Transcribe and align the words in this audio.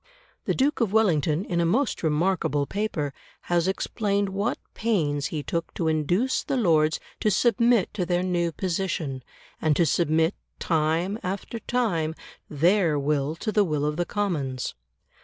The 0.45 0.55
Duke 0.55 0.81
of 0.81 0.91
Wellington, 0.91 1.45
in 1.45 1.61
a 1.61 1.63
most 1.63 2.01
remarkable 2.01 2.65
paper, 2.65 3.13
has 3.41 3.67
explained 3.67 4.29
what 4.29 4.57
pains 4.73 5.27
he 5.27 5.43
took 5.43 5.71
to 5.75 5.87
induce 5.87 6.41
the 6.41 6.57
Lords 6.57 6.99
to 7.19 7.29
submit 7.29 7.93
to 7.93 8.03
their 8.03 8.23
new 8.23 8.51
position, 8.51 9.21
and 9.61 9.75
to 9.75 9.85
submit, 9.85 10.33
time 10.57 11.19
after 11.21 11.59
time, 11.59 12.15
their 12.49 12.97
will 12.97 13.35
to 13.35 13.51
the 13.51 13.63
will 13.63 13.85
of 13.85 13.95
the 13.95 14.05
Commons. 14.07 14.73